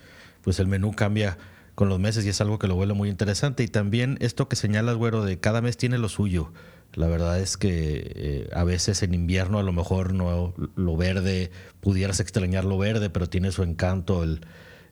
[0.42, 1.36] pues el menú cambia
[1.74, 3.62] con los meses y es algo que lo vuelve muy interesante.
[3.62, 6.52] Y también esto que señalas, güero, de cada mes tiene lo suyo.
[6.94, 11.50] La verdad es que eh, a veces en invierno a lo mejor no lo verde,
[11.80, 14.40] pudieras extrañar lo verde, pero tiene su encanto el,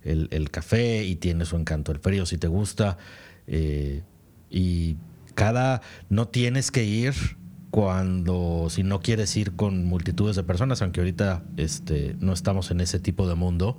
[0.06, 2.98] el, café y tiene su encanto el frío si te gusta.
[3.46, 4.02] Eh,
[4.50, 4.96] y
[5.34, 7.14] cada, no tienes que ir
[7.70, 12.80] cuando, si no quieres ir con multitudes de personas, aunque ahorita este, no estamos en
[12.80, 13.78] ese tipo de mundo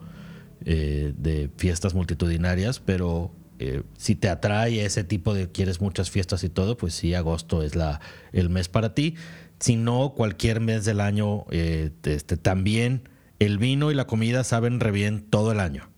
[0.65, 6.43] eh, de fiestas multitudinarias, pero eh, si te atrae ese tipo de quieres muchas fiestas
[6.43, 8.01] y todo, pues sí, agosto es la,
[8.33, 9.15] el mes para ti.
[9.59, 13.09] Si no, cualquier mes del año, este, también
[13.39, 15.89] el vino y la comida saben re bien todo el año.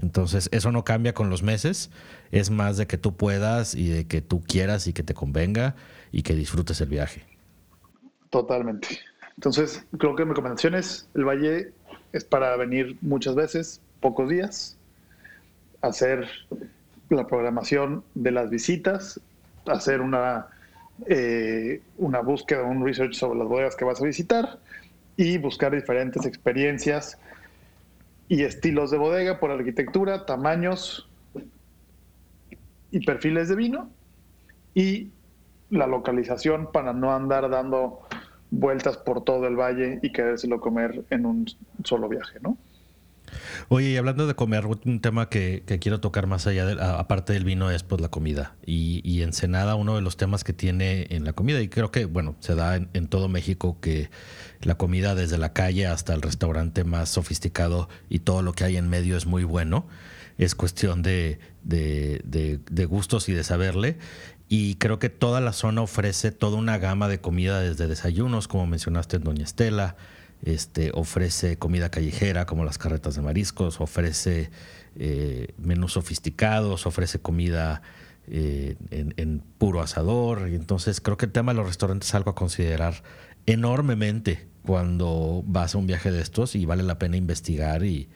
[0.00, 1.90] Entonces, eso no cambia con los meses,
[2.30, 5.74] es más de que tú puedas y de que tú quieras y que te convenga
[6.12, 7.24] y que disfrutes el viaje.
[8.30, 9.00] Totalmente.
[9.36, 11.72] Entonces, creo que mi recomendación es, el valle
[12.12, 14.76] es para venir muchas veces, pocos días,
[15.80, 16.28] hacer
[17.10, 19.20] la programación de las visitas,
[19.66, 20.46] hacer una,
[21.06, 24.58] eh, una búsqueda, un research sobre las bodegas que vas a visitar
[25.16, 27.18] y buscar diferentes experiencias
[28.28, 31.08] y estilos de bodega por arquitectura, tamaños
[32.90, 33.90] y perfiles de vino
[34.74, 35.10] y
[35.70, 38.00] la localización para no andar dando
[38.50, 41.46] vueltas por todo el valle y querérselo comer en un
[41.84, 42.56] solo viaje, ¿no?
[43.68, 47.44] Oye, y hablando de comer, un tema que, quiero tocar más allá, de, aparte del
[47.44, 48.56] vino, es pues la comida.
[48.64, 52.04] Y, y Ensenada, uno de los temas que tiene en la comida, y creo que,
[52.04, 54.10] bueno, se da en, todo México que
[54.62, 58.76] la comida desde la calle hasta el restaurante más sofisticado y todo lo que hay
[58.76, 59.86] en medio es muy bueno.
[60.36, 63.98] Es cuestión de, de gustos y de saberle.
[64.48, 68.66] Y creo que toda la zona ofrece toda una gama de comida desde desayunos, como
[68.66, 69.96] mencionaste en Doña Estela,
[70.42, 74.50] este, ofrece comida callejera como las carretas de mariscos, ofrece
[74.96, 77.82] eh, menús sofisticados, ofrece comida
[78.30, 80.48] eh, en, puro asador.
[80.48, 83.02] Y entonces creo que el tema de los restaurantes es algo a considerar
[83.46, 88.08] enormemente cuando vas a un viaje de estos y vale la pena investigar y,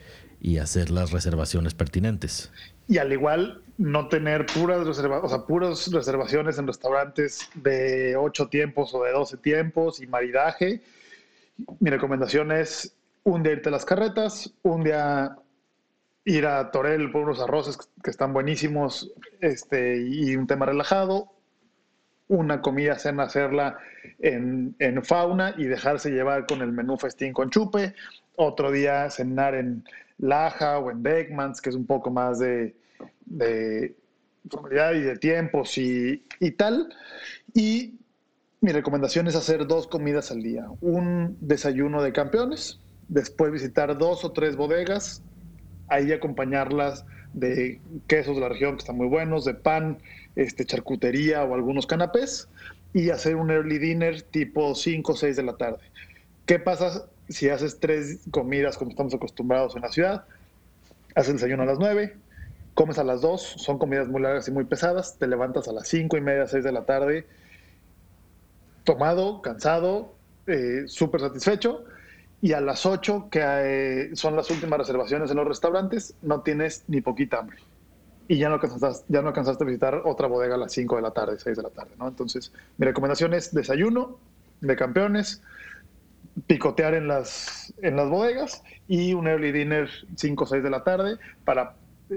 [0.61, 2.51] hacer las reservaciones pertinentes.
[2.89, 4.93] Y al igual, no tener puras, o
[5.29, 10.81] sea, puras reservaciones en restaurantes de 8 tiempos o de 12 tiempos y maridaje.
[11.79, 15.37] Mi recomendación es un día irte a las carretas, un día
[16.25, 21.31] ir a Torel por unos arroces que están buenísimos este, y un tema relajado,
[22.27, 23.77] una comida, cena, hacerla
[24.19, 27.93] en, fauna y dejarse llevar con el menú festín con chupe,
[28.35, 29.83] otro día cenar en
[30.17, 32.75] Laja o en Beckmans, que es un poco más de,
[33.25, 33.95] de
[34.49, 36.93] formalidad y de tiempos y, y tal.
[37.53, 37.99] Y
[38.63, 44.23] mi recomendación es hacer dos comidas al día, un desayuno de campeones, después visitar dos
[44.23, 45.21] o tres bodegas
[45.89, 49.97] ahí acompañarlas de quesos de la región que están muy buenos, de pan,
[50.37, 52.47] este, charcutería o algunos canapés
[52.93, 55.79] y hacer un early dinner tipo 5 o 6 de la tarde.
[56.45, 60.23] ¿Qué pasa si haces tres comidas como estamos acostumbrados en la ciudad?
[61.15, 62.15] Haces el desayuno a las 9,
[62.75, 65.85] comes a las 2, son comidas muy largas y muy pesadas, te levantas a las
[65.89, 67.25] 5 y media, 6 de la tarde,
[68.83, 70.15] tomado, cansado,
[70.47, 71.85] eh, súper satisfecho
[72.41, 76.83] y a las 8, que eh, son las últimas reservaciones en los restaurantes, no tienes
[76.87, 77.57] ni poquita hambre.
[78.27, 81.01] Y ya no alcanzaste, ya no alcanzaste a visitar otra bodega a las 5 de
[81.01, 82.07] la tarde, 6 de la tarde, ¿no?
[82.07, 84.19] Entonces, mi recomendación es desayuno
[84.59, 85.41] de campeones,
[86.47, 90.83] picotear en las, en las bodegas y un early dinner 5 o 6 de la
[90.83, 91.75] tarde para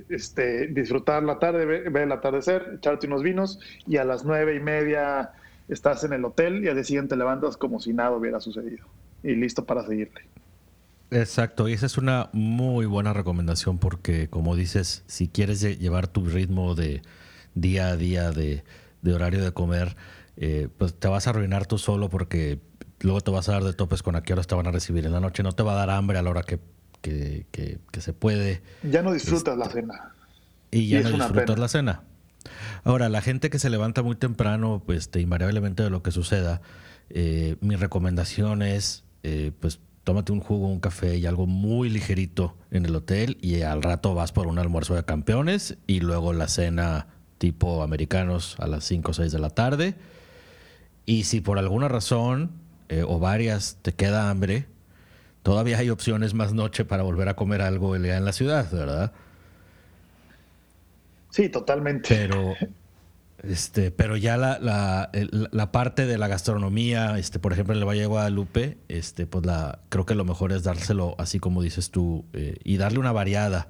[0.08, 4.60] este, disfrutar la tarde, ver, el atardecer, echarte unos vinos y a las 9 y
[4.60, 5.32] media
[5.68, 8.86] estás en el hotel y al día siguiente levantas como si nada hubiera sucedido
[9.22, 10.22] y listo para seguirle.
[11.10, 16.24] Exacto, y esa es una muy buena recomendación porque, como dices, si quieres llevar tu
[16.26, 17.02] ritmo de
[17.54, 18.64] día a día de,
[19.04, 19.96] horario de comer,
[20.36, 22.60] eh, pues te vas a arruinar tú solo porque
[23.00, 25.06] luego te vas a dar de topes con a qué horas te van a recibir
[25.06, 25.44] en la noche.
[25.44, 26.58] No te va a dar hambre a la hora que,
[27.98, 28.62] se puede.
[28.82, 30.12] Ya no disfrutas la cena.
[30.72, 32.02] Y ya no disfrutas la cena.
[32.84, 36.60] Ahora, la gente que se levanta muy temprano, pues invariablemente de lo que suceda,
[37.10, 42.56] eh, mi recomendación es eh, pues tómate un jugo, un café y algo muy ligerito
[42.70, 46.46] en el hotel y al rato vas por un almuerzo de campeones y luego la
[46.46, 49.96] cena tipo americanos a las 5 o 6 de la tarde.
[51.06, 52.52] Y si por alguna razón
[52.88, 54.66] eh, o varias te queda hambre,
[55.42, 59.12] todavía hay opciones más noche para volver a comer algo en la ciudad, ¿verdad?
[61.36, 62.08] Sí, totalmente.
[62.08, 62.54] Pero
[63.42, 67.84] este, pero ya la, la, la, parte de la gastronomía, este, por ejemplo, en el
[67.86, 71.90] Valle de Guadalupe, este, pues la, creo que lo mejor es dárselo así como dices
[71.90, 73.68] tú, eh, y darle una variada.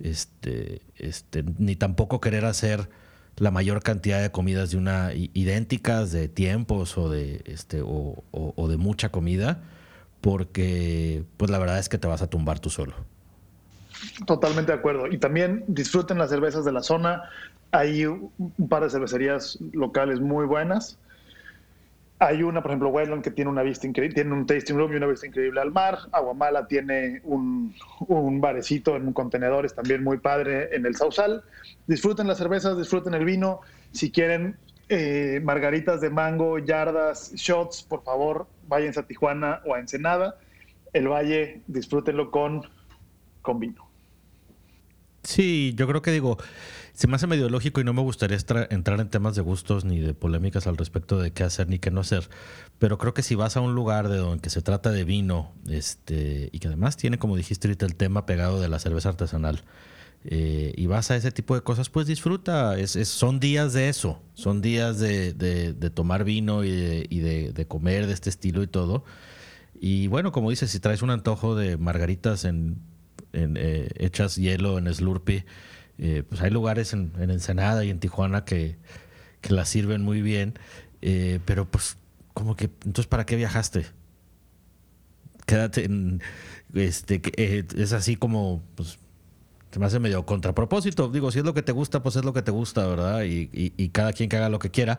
[0.00, 2.90] Este, este, ni tampoco querer hacer
[3.36, 8.68] la mayor cantidad de comidas de una idénticas, de tiempos o de este, o, o
[8.68, 9.62] de mucha comida,
[10.20, 12.94] porque pues la verdad es que te vas a tumbar tú solo.
[14.26, 15.06] Totalmente de acuerdo.
[15.06, 17.24] Y también disfruten las cervezas de la zona.
[17.70, 20.98] Hay un par de cervecerías locales muy buenas.
[22.20, 24.96] Hay una, por ejemplo, Wayland, que tiene una vista increíble, tiene un tasting room y
[24.96, 25.98] una vista increíble al mar.
[26.10, 27.74] Aguamala tiene un,
[28.08, 31.44] un barecito en un contenedores también muy padre en el Sausal.
[31.86, 33.60] Disfruten las cervezas, disfruten el vino.
[33.92, 34.56] Si quieren
[34.88, 40.38] eh, margaritas de mango, yardas, shots, por favor, váyanse a Tijuana o a Ensenada.
[40.92, 42.62] El Valle, disfrútenlo con,
[43.42, 43.87] con vino.
[45.28, 46.38] Sí, yo creo que digo,
[46.94, 48.38] se me hace medio lógico y no me gustaría
[48.70, 51.90] entrar en temas de gustos ni de polémicas al respecto de qué hacer ni qué
[51.90, 52.30] no hacer,
[52.78, 56.48] pero creo que si vas a un lugar de donde se trata de vino, este,
[56.50, 59.64] y que además tiene, como dijiste el tema pegado de la cerveza artesanal,
[60.24, 64.22] eh, y vas a ese tipo de cosas, pues disfruta, es, son días de eso,
[64.32, 69.04] son días de, tomar vino y, de, comer de este estilo y todo.
[69.78, 72.78] Y bueno, como dices, si traes un antojo de margaritas en
[73.32, 75.44] en, eh, hechas hielo en Slurpee.
[75.98, 78.76] Eh, pues hay lugares en, Ensenada y en Tijuana que,
[79.40, 80.54] que la sirven muy bien,
[81.02, 81.96] eh, pero pues
[82.34, 83.86] como que, entonces, ¿para qué viajaste?
[85.46, 86.22] Quédate en,
[86.72, 88.98] este, es así como, pues,
[89.72, 91.08] se me hace medio contrapropósito.
[91.08, 93.24] Digo, si es lo que te gusta, pues es lo que te gusta, ¿verdad?
[93.24, 94.98] Y, y, cada quien que haga lo que quiera.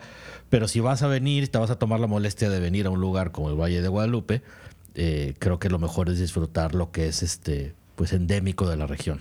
[0.49, 2.99] Pero si vas a venir, te vas a tomar la molestia de venir a un
[2.99, 4.43] lugar como el Valle de Guadalupe,
[4.93, 9.19] creo que lo mejor es disfrutar lo que es este pues endémico de la región.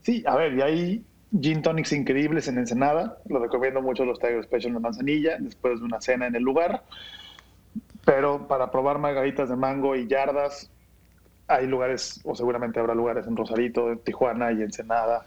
[0.00, 1.04] Sí, a ver, y hay
[1.42, 3.18] gin tonics increíbles en Ensenada.
[3.26, 6.84] Lo recomiendo mucho los Tiger Special de manzanilla después de una cena en el lugar.
[8.06, 10.70] Pero para probar margaritas de mango y yardas,
[11.48, 15.26] hay lugares, o seguramente habrá lugares en Rosarito, en Tijuana y Ensenada,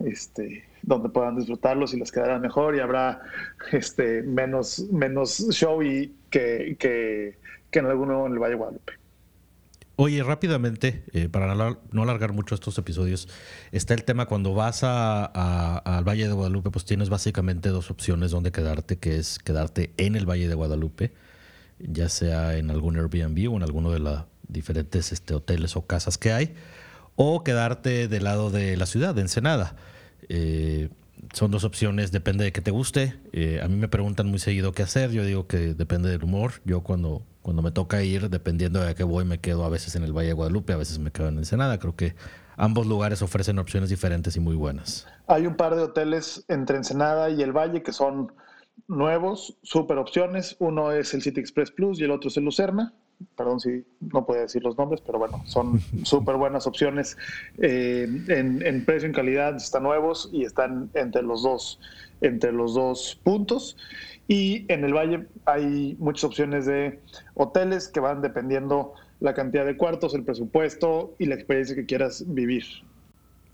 [0.00, 3.20] este, donde puedan disfrutarlos y les quedará mejor y habrá
[3.72, 7.36] este, menos, menos show y que, que,
[7.70, 8.94] que en alguno en el Valle Guadalupe.
[10.00, 13.28] Oye, rápidamente, eh, para no alargar mucho estos episodios,
[13.72, 15.24] está el tema cuando vas a,
[15.74, 20.14] al Valle de Guadalupe, pues tienes básicamente dos opciones donde quedarte, que es quedarte en
[20.14, 21.14] el Valle de Guadalupe,
[21.80, 26.16] ya sea en algún Airbnb o en alguno de los diferentes este, hoteles o casas
[26.16, 26.54] que hay,
[27.16, 29.74] o quedarte del lado de la ciudad, de Ensenada.
[30.28, 30.90] Eh,
[31.32, 33.14] son dos opciones, depende de que te guste.
[33.32, 36.52] Eh, a mí me preguntan muy seguido qué hacer, yo digo que depende del humor.
[36.64, 39.96] Yo cuando cuando me toca ir, dependiendo de a qué voy, me quedo a veces
[39.96, 41.78] en el Valle de Guadalupe, a veces me quedo en Ensenada.
[41.78, 42.14] Creo que
[42.58, 45.06] ambos lugares ofrecen opciones diferentes y muy buenas.
[45.28, 48.34] Hay un par de hoteles entre Ensenada y el Valle que son
[48.86, 50.56] nuevos, súper opciones.
[50.58, 52.92] Uno es el City Express Plus y el otro es el Lucerna.
[53.36, 57.16] Perdón si no puedo decir los nombres, pero bueno, son súper buenas opciones.
[57.58, 61.80] Eh, en, en, precio y calidad están nuevos y están entre los dos,
[62.20, 63.76] entre los dos puntos.
[64.28, 67.00] Y en el Valle hay muchas opciones de
[67.34, 72.24] hoteles que van dependiendo la cantidad de cuartos, el presupuesto y la experiencia que quieras
[72.26, 72.64] vivir.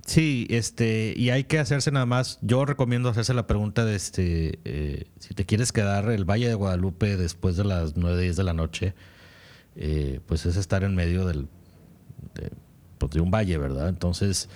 [0.07, 2.39] Sí, este, y hay que hacerse nada más.
[2.43, 6.55] Yo recomiendo hacerse la pregunta de este, eh, si te quieres quedar el Valle de
[6.55, 8.95] Guadalupe después de las 9, 10 de la noche,
[9.77, 11.49] eh, pues es estar en medio del,
[12.35, 12.51] de,
[12.99, 13.89] pues de un valle, ¿verdad?
[13.89, 14.49] Entonces,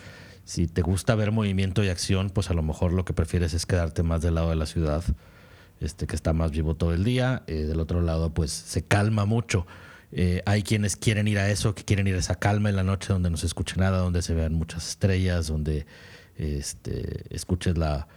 [0.44, 3.66] si te gusta ver movimiento y acción, pues a lo mejor lo que prefieres es
[3.66, 5.04] quedarte más del lado de la ciudad
[5.80, 7.42] este, que está más vivo todo el día.
[7.46, 9.66] Eh, del otro lado, pues se calma mucho.
[10.10, 12.82] Eh, hay quienes quieren ir a eso, que quieren ir a esa calma en la
[12.82, 15.86] noche donde no se escuche nada, donde se vean muchas estrellas, donde
[16.36, 18.08] este, escuches la,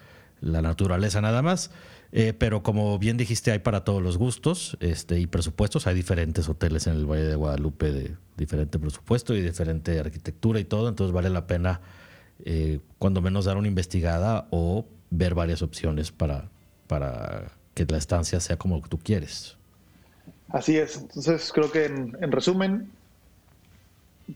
[0.41, 1.71] naturaleza nada más.
[2.13, 5.87] Eh, pero como bien dijiste, hay para todos los gustos este, y presupuestos.
[5.87, 10.65] Hay diferentes hoteles en el Valle de Guadalupe de diferente presupuesto y diferente arquitectura y
[10.65, 10.89] todo.
[10.89, 11.81] Entonces vale la pena
[12.97, 16.49] cuando menos dar una investigada o ver varias opciones para,
[16.87, 19.57] para que la estancia sea como tú quieres.
[20.49, 20.97] Así es.
[20.97, 22.91] Entonces creo que en, resumen,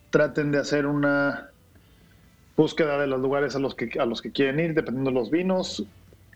[0.09, 1.49] traten de hacer una
[2.55, 5.29] búsqueda de los lugares a los que, a los que quieren ir, dependiendo de los
[5.29, 5.83] vinos,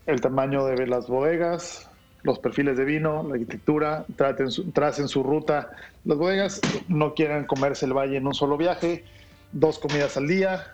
[0.10, 1.89] el tamaño de las bodegas,
[2.24, 5.72] los perfiles de vino, la arquitectura, traten tracen su ruta.
[6.03, 9.05] Las bodegas no quieren comerse el valle en un solo viaje,
[9.51, 10.74] dos comidas al día.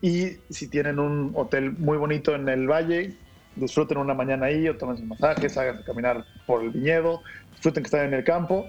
[0.00, 3.14] Y si tienen un hotel muy bonito en el valle,
[3.56, 7.88] disfruten una mañana ahí o tomen sus masajes, hagan caminar por el viñedo, disfruten que
[7.88, 8.64] están en el campo.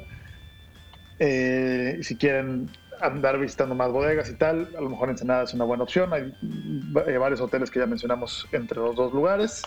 [1.19, 2.69] Eh, si quieren
[3.01, 6.13] andar visitando más bodegas y tal, a lo mejor Ensenada es una buena opción.
[6.13, 6.33] Hay
[7.07, 9.63] eh, varios hoteles que ya mencionamos entre los dos lugares.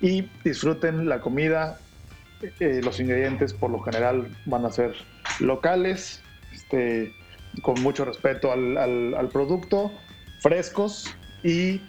[0.00, 1.78] Y disfruten la comida.
[2.60, 4.94] Eh, los ingredientes por lo general van a ser
[5.40, 6.22] locales,
[6.52, 7.14] este,
[7.62, 9.90] con mucho respeto al, al producto,
[10.40, 11.80] frescos y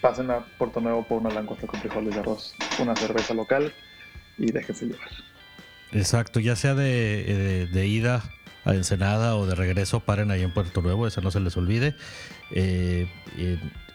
[0.00, 3.72] pasen a Puerto Nuevo por una langosta con frijoles de arroz, una cerveza local
[4.38, 5.08] y déjense llevar.
[5.92, 8.22] Exacto, ya sea de, ida
[8.64, 11.94] a Ensenada o de regreso, paren ahí en Puerto Nuevo, eso no se les olvide.
[12.50, 13.08] Eh,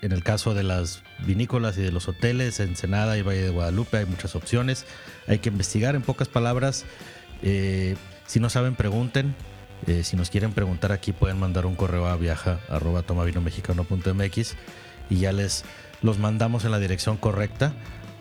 [0.01, 3.97] en, el caso de las vinícolas y de los hoteles, Ensenada y Valle de Guadalupe
[3.97, 4.85] hay muchas opciones.
[5.27, 6.85] Hay que investigar en pocas palabras.
[7.41, 9.35] Eh, si no saben, pregunten.
[9.85, 14.55] Eh, si nos quieren preguntar aquí, pueden mandar un correo a viaja.tomavinomexicano.mx
[15.09, 15.65] y ya les
[16.01, 17.73] los mandamos en la dirección correcta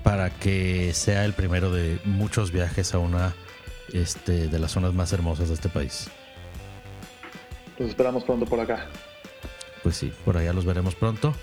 [0.02, 3.34] para que sea el primero de muchos viajes a una
[3.93, 6.09] este, de las zonas más hermosas de este país.
[7.78, 8.87] Los esperamos pronto por acá.
[9.83, 11.35] Pues sí, por allá los veremos pronto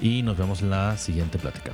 [0.00, 1.72] y nos vemos en la siguiente plática.